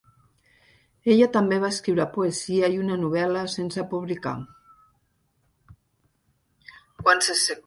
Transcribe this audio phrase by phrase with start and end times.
[1.15, 4.35] Ella també va escriure poesia i una novel·la sense publicar.